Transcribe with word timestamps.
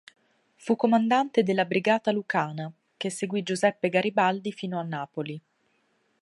Fu 0.55 0.75
comandante 0.75 1.43
della 1.43 1.63
"Brigata 1.65 2.09
Lucana" 2.11 2.73
che 2.97 3.11
seguì 3.11 3.43
Giuseppe 3.43 3.89
Garibaldi 3.89 4.51
fino 4.51 4.79
a 4.79 4.83
Napoli. 4.83 5.39